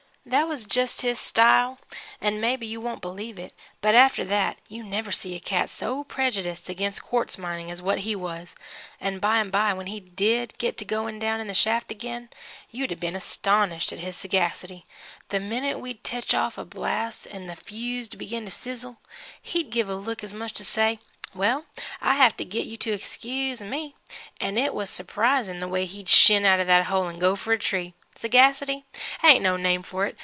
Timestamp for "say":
20.65-20.99